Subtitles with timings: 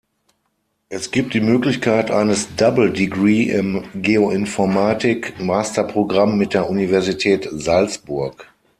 [0.89, 8.51] Es gibt die Möglichkeit eines Double-Degree im Geoinformatik-Masterprogramm mit der Universität Salzburg.